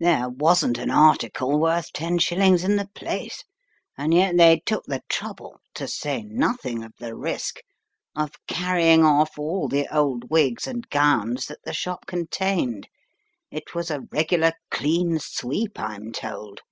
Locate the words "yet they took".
4.14-4.84